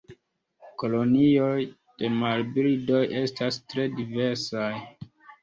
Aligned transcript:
Kolonioj 0.83 1.59
de 1.99 2.09
marbirdoj 2.23 3.03
estas 3.21 3.61
tre 3.75 3.87
diversaj. 4.01 4.73